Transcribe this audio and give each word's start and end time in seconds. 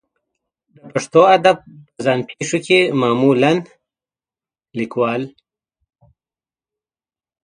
د 0.75 0.77
پښتو 0.91 1.21
ادب 1.35 1.57
په 1.93 1.99
ځان 2.05 2.19
پېښو 2.29 2.57
کې 2.65 2.79
معمولا 3.01 3.51
لیکوال 4.79 5.21